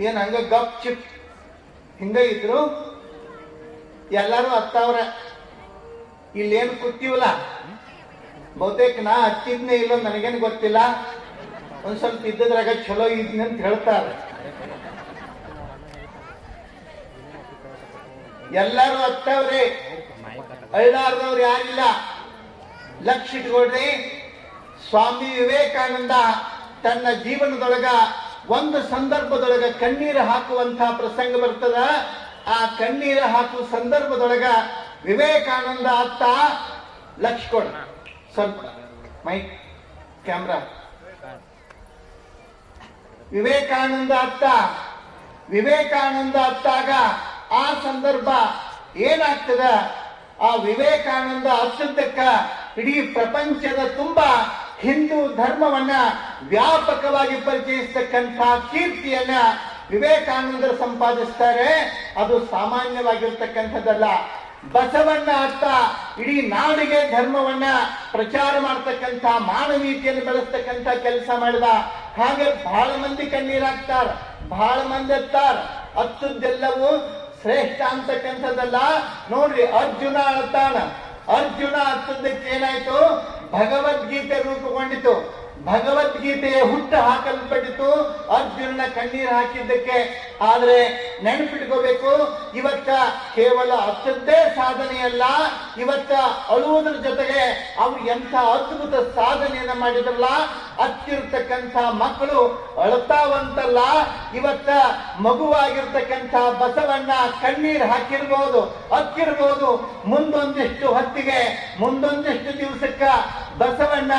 [0.00, 1.06] ಏನ್ ಹಂಗ ಗಪ್ ಚಿಪ್?
[1.98, 2.60] ಹಿಂಗ ಇದ್ರು?
[4.12, 4.98] ಎಲ್ಲಾರು ಹತ್ತವ್ರ
[6.38, 7.26] ಇಲ್ಲೇನು ಕೂತೀವಲ್ಲ?
[8.58, 10.78] ಬಹುತೇಕ ನಾ ಹತ್ತಿದ್ನೇ ಇಲ್ಲ ನನಗೇನು ಗೊತ್ತಿಲ್ಲ.
[11.84, 14.31] ಒಂದ್ ಸ್ವಲ್ಪ ಇದ್ದದ್ರಾಗ ಚಲೋ ಇದ್ನಿ ಅಂತ ಹೇಳ್ತಾರೆ.
[18.54, 19.62] ಎಲ್ಲಾರು ಹತ್ತವ್ರಿ.
[20.76, 21.80] ಐದಾರದವ್ರು ಯಾರಿಲ್ಲ.
[23.02, 23.88] ಲಕ್ಷ ಇಟ್ಕೊಡ್ರಿ
[24.88, 26.10] ಸ್ವಾಮಿ ವಿವೇಕಾನಂದ
[26.82, 27.84] ತನ್ನ ಜೀವನದೊಳಗ
[28.48, 31.76] ಒಂದು ಸಂದರ್ಭದೊಳಗ ಕಣ್ಣೀರು ಹಾಕುವಂತ ಪ್ರಸಂಗ ಬರ್ತದ.
[32.46, 34.44] ಆ ಕಣ್ಣೀರು ಹಾಕುವ ಸಂದರ್ಭದೊಳಗ
[35.04, 36.22] ವಿವೇಕಾನಂದ ಅತ್ತ
[37.20, 37.64] ಲಕ್ಷ ಕೊಡ.
[38.34, 38.60] ಸ್ವಲ್ಪ
[39.26, 39.52] ಮೈಕ್
[40.24, 40.58] ಕ್ಯಾಮ್ರಾ.
[43.32, 44.44] ವಿವೇಕಾನಂದ ಅತ್ತ
[45.50, 46.90] ವಿವೇಕಾನಂದ ಅತ್ತಾಗ
[47.52, 48.28] ಆ ಸಂದರ್ಭ
[48.96, 49.60] ಏನಾಗ್ತದ?
[50.42, 52.18] ಆ ವಿವೇಕಾನಂದ ಹತ್ತದಕ್ಕ
[52.78, 55.90] ಇಡೀ ಪ್ರಪಂಚದ ತುಂಬಾ ಹಿಂದೂ ಧರ್ಮವನ್ನ
[56.42, 58.40] ವ್ಯಾಪಕವಾಗಿ ಪರಿಚಯಿಸ್ತಕ್ಕಂಥ
[58.72, 59.30] ಕೀರ್ತಿಯನ್ನ
[59.90, 61.72] ವಿವೇಕಾನಂದರು ಸಂಪಾದಿಸ್ತಾರೆ.
[62.18, 64.04] ಅದು ಸಾಮಾನ್ಯವಾಗಿರ್ತಕ್ಕಂಥದ್ದಲ್ಲ.
[64.72, 65.64] ಬಸವಣ್ಣ ಅರ್ಥ
[66.20, 67.64] ಇಡೀ ನಾಡಿಗೆ ಧರ್ಮವನ್ನ
[68.12, 71.62] ಪ್ರಚಾರ ಮಾಡ್ತಕ್ಕಂಥ ಮಾನವೀಯತೆಯನ್ನು ಬೆಳೆಸ್ತಕ್ಕಂಥ ಕೆಲಸ ಮಾಡಿದ.
[72.16, 74.06] ಹಾಗೆ ಬಹಳ ಮಂದಿ ಕಣ್ಣೀರಾಗ್ತಾರ
[74.48, 75.56] ಬಹಳ ಮಂದಿ ಅತ್ತಾರ
[75.98, 78.76] ಹತ್ತದ್ದೆಲ್ಲವೂ ಶ್ರೇಷ್ಠ ಅಂತಕ್ಕಂಥದ್ದಲ್ಲ.
[79.30, 80.76] ನೋಡ್ರಿ, ಅರ್ಜುನ ಅಳ್ತಾನ.
[81.32, 82.96] ಅರ್ಜುನ ಹತ್ತದಕ್ಕೆ ಏನಾಯ್ತು?
[83.52, 85.42] ಭಗವದ್ಗೀತೆ ರೂಪುಗೊಂಡಿತು.
[85.64, 87.92] ಭಗವದ್ಗೀತೆಯ ಹುಟ್ಟು ಹಾಕಲ್ಪಟ್ಟಿತು.
[88.34, 89.98] ಅರ್ಜುನನ ಕಣ್ಣೀರು ಹಾಕಿದ್ದಕ್ಕೆ.
[90.40, 90.88] ಆದ್ರೆ
[91.22, 92.10] ನೆನಪಿಟ್ಕೋಬೇಕು,
[92.56, 92.88] ಇವತ್ತ
[93.34, 95.22] ಕೇವಲ ಅಷ್ಟದ್ದೇ ಸಾಧನೆಯಲ್ಲ,
[95.78, 96.12] ಇವತ್ತ
[96.50, 100.24] ಅಳುವುದ್ರ ಜೊತೆಗೆ ಅವ್ರು ಎಂಥ ಅದ್ಭುತ ಸಾಧನೆಯನ್ನ ಮಾಡಿದ್ರಲ್ಲ
[100.80, 102.40] ಹತ್ತಿರ್ತಕ್ಕಂಥ ಮಕ್ಕಳು
[102.84, 103.80] ಅಳ್ತಾವಂತಲ್ಲ,
[104.38, 104.68] ಇವತ್ತ
[105.26, 107.10] ಮಗುವಾಗಿರ್ತಕ್ಕಂಥ ಬಸವಣ್ಣ
[107.42, 108.62] ಕಣ್ಣೀರು ಹಾಕಿರ್ಬೋದು
[108.98, 109.70] ಅಕ್ಕಿರ್ಬೋದು
[110.12, 111.40] ಮುಂದೊಂದಿಷ್ಟು ಹೊತ್ತಿಗೆ,
[111.80, 113.02] ಮುಂದೊಂದಿಷ್ಟು ದಿವಸಕ್ಕ
[113.60, 114.12] ಬಸವಣ್ಣ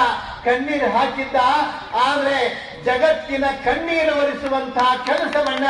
[0.46, 1.38] ಕಣ್ಣೀರು ಹಾಕಿದ್ದ.
[2.06, 2.38] ಆದ್ರೆ
[2.86, 5.68] ಜಗತ್ತಿನ ಕಣ್ಣೀರು ಒರೆಸುವಂತಹ ಕೆಲಸವನ್ನ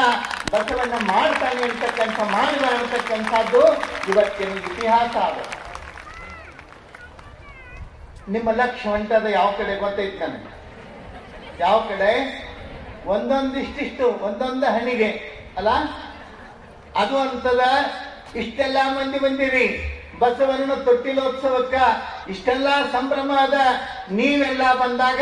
[0.53, 3.63] ಬಸವಣ್ಣ ಮಾಡ್ತಾನೆ ಅಂತಕ್ಕಂಥ, ಮಾಡಿದ ಅಂತಕ್ಕಂಥದ್ದು
[4.11, 5.43] ಇವತ್ತಿನ ಇತಿಹಾಸ ಅದು.
[8.33, 10.51] ನಿಮ್ಮ ಲಕ್ಷ್ಯ ಹೊಂಟದ ಯಾವ ಕಡೆ ಗೊತ್ತೈತೆ ನನಗೆ?
[11.59, 12.43] ಯಾವ ಕಡೆ?
[13.05, 15.09] ಒಂದೊಂದಿಷ್ಟಿಷ್ಟು, ಒಂದೊಂದು ಹಣಿಗೆ,
[15.57, 15.69] ಅಲ್ಲ?
[16.95, 17.61] ಅದು ಅಂತದ
[18.35, 19.89] ಇಷ್ಟೆಲ್ಲ ಮಂದಿ ಬಂದಿರಿ.
[20.19, 21.73] ಬಸವನ ತೊಟ್ಟಿಲೋತ್ಸವಕ್ಕ
[22.29, 23.53] ಇಷ್ಟೆಲ್ಲ ಸಂಭ್ರಮ ಅದ
[24.11, 25.21] ನೀವೆಲ್ಲ ಬಂದಾಗ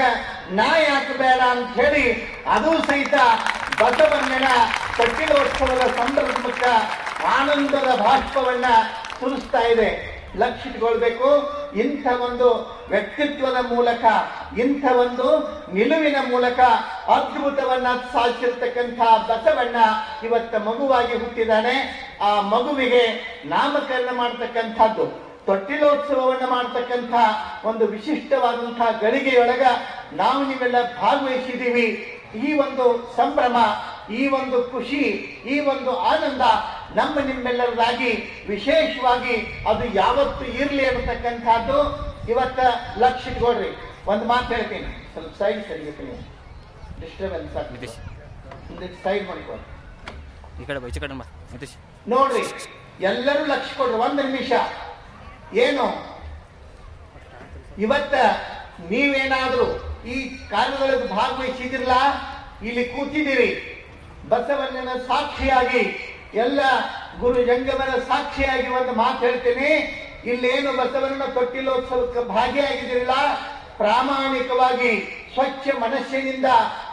[0.52, 3.14] ನಾ ಯಾಕೆ ಬೇಡ ಅಂತ ಹೇಳಿ ಅದು ಸಹಿತ
[3.84, 4.48] ಬಸವಣ್ಣನ
[4.98, 6.64] ತೊಟ್ಟಿಲೋತ್ಸವದ ಸಂದರ್ಭಕ್ಕ
[7.26, 8.66] ಆನಂದದ ಬಾಷ್ಪವನ್ನ
[9.20, 10.22] ಸುರಿಸ್ತಾ ಇದೆ.
[10.36, 12.48] ಲಕ್ಷ್ಯ ಇಟ್ಕೊಳ್ಬೇಕು ಇಂಥ ಒಂದು
[12.90, 14.04] ವ್ಯಕ್ತಿತ್ವದ ಮೂಲಕ,
[14.58, 15.28] ಇಂಥ ಒಂದು
[15.74, 16.60] ನಿಲುವಿನ ಮೂಲಕ
[17.16, 19.76] ಅದ್ಭುತವನ್ನ ಸಾಧಿಸಿರ್ತಕ್ಕಂಥ ಬಸವಣ್ಣ
[20.26, 21.76] ಇವತ್ತ ಮಗುವಾಗಿ ಹುಟ್ಟಿದಾನೆ.
[22.22, 23.04] ಆ ಮಗುವಿಗೆ
[23.46, 25.06] ನಾಮಕರಣ ಮಾಡ್ತಕ್ಕಂಥದ್ದು,
[25.46, 27.14] ತೊಟ್ಟಿಲೋತ್ಸವವನ್ನು ಮಾಡ್ತಕ್ಕಂಥ
[27.66, 29.64] ಒಂದು ವಿಶಿಷ್ಟವಾದಂತಹ ಗಳಿಗೆಯೊಳಗ
[30.14, 32.18] ನಾವು ನೀವೆಲ್ಲ ಭಾಗವಹಿಸಿದ್ದೀವಿ.
[32.48, 33.58] ಈ ಒಂದು ಸಂಭ್ರಮ,
[34.14, 35.04] ಈ ಒಂದು ಖುಷಿ,
[35.54, 36.42] ಈ ಒಂದು ಆನಂದ
[36.96, 38.12] ನಮ್ಮ ನಿಮ್ಮೆಲ್ಲರದಾಗಿ
[38.48, 39.36] ವಿಶೇಷವಾಗಿ
[39.68, 41.78] ಅದು ಯಾವತ್ತು ಇರಲಿ ಅನ್ನತಕ್ಕಂಥದ್ದು
[42.28, 42.60] ಇವತ್ತ
[42.98, 43.72] ಲಕ್ಷ ಇಟ್ಕೊಡ್ರಿ
[44.08, 44.90] ಒಂದು ಮಾತು ಹೇಳ್ತೀನಿ.
[45.14, 45.62] ಸ್ವಲ್ಪ ಸೈಡ್
[46.02, 46.20] ನೀವು
[47.02, 47.52] ಡಿಸ್ಟರ್ಬೆನ್ಸ್
[49.04, 49.68] ಸೈಡ್ ಮಾಡ್ಕೊಡ್ರಿ
[50.62, 51.14] ಈ ಕಡೆ ಕಡೆ
[52.08, 52.44] ನೋಡ್ರಿ
[53.10, 54.52] ಎಲ್ಲರೂ ಲಕ್ಷ ಕೊಡ್ರಿ ಒಂದು ನಿಮಿಷ.
[55.66, 55.86] ಏನು?
[57.78, 58.14] ಇವತ್ತ
[58.92, 59.66] ನೀವೇನಾದ್ರೂ
[60.06, 60.16] ಈ
[60.52, 61.96] ಕಾರ್ಯದೊಳಗೆ ಭಾಗವಹಿಸಿದಿರಲ್ಲ?
[62.68, 63.50] ಇಲ್ಲಿ ಕೂತಿದ್ದೀರಿ.
[64.30, 65.82] ಬಸವಣ್ಣನ ಸಾಕ್ಷಿಯಾಗಿ
[66.34, 66.60] ಎಲ್ಲ
[67.20, 69.98] ಗುರು ಜಂಗಮರ ಸಾಕ್ಷಿಯಾಗಿ ಒಂದು ಮಾತು ಹೇಳ್ತೀನಿ.
[70.26, 73.12] ಇಲ್ಲೇನು ಬಸವನ ತೊಟ್ಟಿಲೋತ್ಸವಕ್ಕೆ ಭಾಗಿಯಾಗಿದಿರಲ್ಲ.
[73.78, 76.46] ಪ್ರಾಮಾಣಿಕವಾಗಿ ಸ್ವಚ್ಛ ಮನಸ್ಸಿನಿಂದ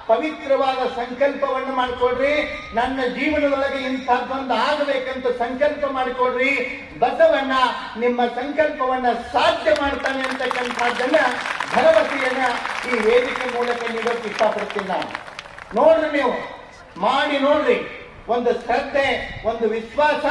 [0.06, 2.60] ಪವಿತ್ರವಾದ ಸಂಕಲ್ಪವನ್ನು ಮಾಡಿಕೊಡ್ರಿ.
[2.74, 6.52] ನನ್ನ ಜೀವನದೊಳಗೆ ಇಂಥದ್ದೊಂದು ಆಗಬೇಕಂತ ಸಂಕಲ್ಪ ಮಾಡಿಕೊಡ್ರಿ.
[6.98, 7.52] ಬಸವಣ್ಣ
[7.98, 11.16] ನಿಮ್ಮ ಸಂಕಲ್ಪವನ್ನ ಸಾಧ್ಯ ಮಾಡ್ತಾನೆ ಅಂತಕ್ಕಂಥದ್ದನ್ನ
[11.74, 12.44] ಭರವಸೆಯನ್ನ
[12.88, 15.10] ಈ ವೇದಿಕೆ ಮೂಲಕ ನೀಡೋಕೆ ಇಷ್ಟಪಡ್ತೀನಿ ನಾನು.
[15.74, 16.32] ನೋಡ್ರಿ ನೀವು,
[17.00, 17.97] ಮಾಡಿ ನೋಡ್ರಿ.
[18.28, 20.24] ಒಂದು ಶ್ರದ್ಧೆ ಒಂದು ವಿಶ್ವಾಸ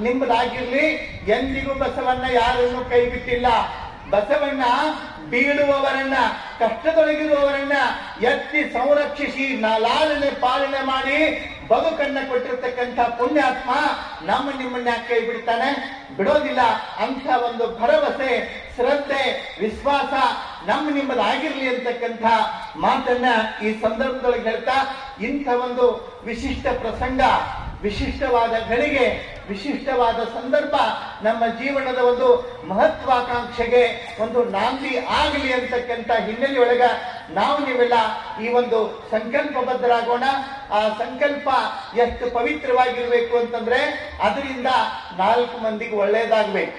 [0.00, 0.86] ನಿಮ್ಮದಾಗಿರ್ಲಿ.
[1.28, 3.46] ಎಂದಿಗೂ ಬಸವಣ್ಣ ಯಾರನ್ನು ಕೈ ಬಿಟ್ಟಿಲ್ಲ.
[4.14, 4.64] ಬಸವಣ್ಣ
[5.30, 6.16] ಬೀಳುವವರನ್ನ,
[6.58, 7.76] ಕಷ್ಟದೊಳಗಿರುವವರನ್ನ
[8.22, 11.18] ಎತ್ತಿ ಸಂರಕ್ಷಿಸಿ ನಾಲಾಲನೆ ಲಾಲನೆ ಪಾಲನೆ ಮಾಡಿ
[11.68, 13.70] ಬದುಕನ್ನ ಕೊಟ್ಟಿರ್ತಕ್ಕಂಥ ಪುಣ್ಯಾತ್ಮ
[14.22, 15.70] ನಮ್ಮ ನಿಮ್ಮನ್ನ ಕೈ ಬಿಡ್ತಾನೆ
[16.16, 16.62] ಬಿಡೋದಿಲ್ಲ
[16.98, 18.30] ಅಂತ ಒಂದು ಭರವಸೆ,
[18.76, 19.22] ಶ್ರದ್ಧೆ,
[19.60, 20.12] ವಿಶ್ವಾಸ
[20.66, 22.24] ನಮ್ಮ ನಿಮ್ಮದಾಗಿರ್ಲಿ ಅಂತಕ್ಕಂಥ
[22.76, 23.30] ಮಾತನ್ನ
[23.66, 24.76] ಈ ಸಂದರ್ಭದೊಳಗೆ ಹೇಳ್ತಾ
[25.20, 25.86] ಇಂಥ ಒಂದು
[26.24, 27.20] ವಿಶಿಷ್ಟ ಪ್ರಸಂಗ
[27.84, 29.06] ವಿಶಿಷ್ಟವಾದ ಗಳಿಗೆ
[29.48, 30.74] ವಿಶಿಷ್ಟವಾದ ಸಂದರ್ಭ
[31.22, 32.28] ನಮ್ಮ ಜೀವನದ ಒಂದು
[32.68, 33.82] ಮಹತ್ವಾಕಾಂಕ್ಷೆಗೆ
[34.22, 36.82] ಒಂದು ನಾಂದಿ ಆಗಲಿ ಅಂತಕ್ಕಂಥ ಹಿನ್ನೆಲೆಯೊಳಗ
[37.30, 37.96] ನಾವು ನೀವೆಲ್ಲ
[38.42, 38.78] ಈ ಒಂದು
[39.10, 40.24] ಸಂಕಲ್ಪಬದ್ಧರಾಗೋಣ.
[40.70, 41.48] ಆ ಸಂಕಲ್ಪ
[41.96, 43.80] ಎಷ್ಟು ಪವಿತ್ರವಾಗಿರ್ಬೇಕು ಅಂತಂದ್ರೆ
[44.22, 44.66] ಅದರಿಂದ
[45.16, 46.78] ನಾಲ್ಕು ಮಂದಿಗೆ ಒಳ್ಳೇದಾಗ್ಬೇಕು.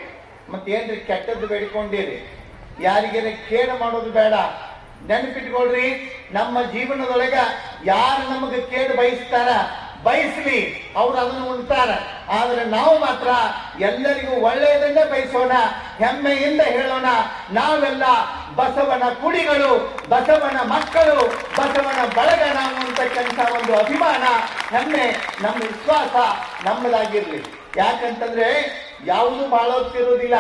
[0.52, 2.18] ಮತ್ತೇನ್ರಿ ಕೆಟ್ಟದ್ದು ಬೇಡಿಕೊಂಡಿರಿ.
[2.82, 4.34] ಯಾರಿಗೇನೆ ಖೇಡ ಮಾಡೋದು ಬೇಡ.
[5.08, 5.88] ನೆನಪಿಟ್ಕೊಳ್ರಿ,
[6.32, 7.36] ನಮ್ಮ ಜೀವನದೊಳಗ
[7.86, 9.50] ಯಾರು ನಮಗೆ ಕೇಡು ಬಯಸ್ತಾರ
[10.06, 10.60] ಬಯಸ್ಲಿ,
[10.98, 11.90] ಅವ್ರು ಅದನ್ನು ಉಣ್ತಾರ.
[12.30, 13.30] ಆದ್ರೆ ನಾವು ಮಾತ್ರ
[13.84, 15.52] ಎಲ್ಲರಿಗೂ ಒಳ್ಳೆಯದನ್ನೇ ಬಯಸೋಣ,
[15.98, 17.06] ಹೆಮ್ಮೆಯಿಂದ ಹೇಳೋಣ.
[17.52, 18.04] ನಾವೆಲ್ಲ
[18.56, 19.72] ಬಸವನ ಕುಡಿಗಳು,
[20.10, 21.18] ಬಸವನ ಮಕ್ಕಳು,
[21.58, 24.24] ಬಸವನ ಬಳಗ ನಾವು ಅಂತಕ್ಕಂಥ ಒಂದು ಅಭಿಮಾನ,
[24.76, 25.08] ಹೆಮ್ಮೆ,
[25.42, 26.16] ನಮ್ಮ ವಿಶ್ವಾಸ
[26.66, 27.42] ನಮ್ಮದಾಗಿರ್ಲಿ.
[27.78, 28.50] ಯಾಕಂತಂದ್ರೆ
[29.06, 30.38] ಯಾವುದು ಬಾಳೋಗ್ತಿರೋದಿಲ್ಲ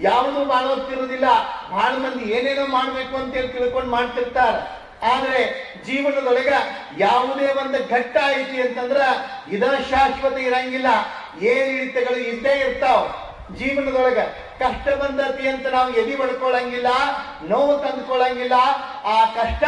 [0.00, 1.28] ಯಾವುದು ಮಾಡೋಗ್ತಿರೋದಿಲ್ಲ
[1.70, 4.54] ಬಹಳ ಮಂದಿ ಏನೇನೋ ಮಾಡ್ಬೇಕು ಅಂತ ಹೇಳಿ ತಿಳ್ಕೊಂಡು ಮಾಡ್ತಿರ್ತಾರ.
[5.02, 6.52] ಆದ್ರೆ ಜೀವನದೊಳಗ
[6.98, 9.00] ಯಾವುದೇ ಒಂದು ಘಟ್ಟ ಐತಿ ಅಂತಂದ್ರ
[9.52, 10.86] ಇದ ಶಾಶ್ವತ ಇರಂಗಿಲ್ಲ.
[11.40, 13.08] ಏರಿಳಿತಗಳು ಇದ್ದೇ ಇರ್ತಾವ.
[13.54, 14.18] ಜೀವನದೊಳಗ
[14.58, 16.86] ಕಷ್ಟ ಬಂದತಿ ಅಂತ ನಾವು ಎದಿ ಬಡ್ಕೊಳ್ಳಂಗಿಲ್ಲ
[17.48, 18.52] ನೋವು ತಂದ್ಕೊಳ್ಳಂಗಿಲ್ಲ
[19.04, 19.64] ಆ ಕಷ್ಟ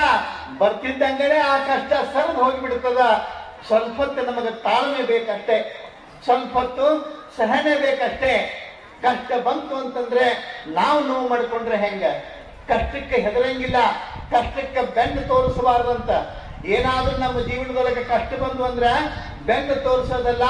[0.59, 3.29] ಬರ್ತಿದ್ದಂಗೆ ಆ ಕಷ್ಟ ಸರಿದು ಹೋಗಿಬಿಡ್ತದ.
[3.67, 5.87] ಸ್ವಲ್ಪ ನಮಗೆ ತಾಳ್ಮೆ ಬೇಕಷ್ಟೇ.
[6.25, 6.59] ಸ್ವಲ್ಪ
[7.37, 8.67] ಸಹನೆ ಬೇಕಷ್ಟೇ.
[9.03, 12.05] ಕಷ್ಟ ಬಂತು ಅಂತಂದ್ರೆ ನಾವು ನೋವು ಮಾಡ್ಕೊಂಡ್ರೆ ಹೆಂಗ?
[12.69, 13.77] ಕಷ್ಟಕ್ಕೆ ಹೆದರಂಗಿಲ್ಲ.
[14.33, 16.11] ಕಷ್ಟಕ್ಕೆ ಬೆನ್ನು ತೋರಿಸಬಾರ್ದಂತ.
[16.75, 18.91] ಏನಾದ್ರೂ ನಮ್ಮ ಜೀವನದೊಳಗೆ ಕಷ್ಟ ಬಂದು ಅಂದ್ರೆ
[19.49, 20.47] ಬೆನ್ನ ತೋರಿಸೋದಲ್ಲ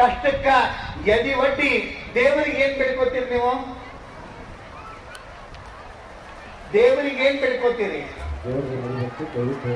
[0.00, 0.46] ಕಷ್ಟಕ್ಕ
[1.14, 1.70] ಎದಿ ಒಡ್ಡಿ.
[2.14, 3.52] ದೇವರಿಗೆ ಏನ್ ಬೇಡ್ಕೋತೀರಿ ನೀವು?
[6.72, 8.02] ದೇವರಿಗೆ ಏನ್ ಬೇಡ್ಕೋತೀರಿ
[8.44, 9.74] ದಯವಿಟ್ಟು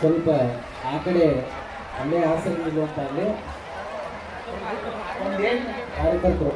[0.00, 0.28] ಸ್ವಲ್ಪ
[0.90, 1.26] ಆ ಕಡೆ
[2.00, 3.26] ಅಲ್ಲೇ ಅಲ್ಲಿ
[5.24, 5.62] ಒಂದೇನ್?
[5.96, 6.52] ಕಾರ್ಯಕರ್ತರು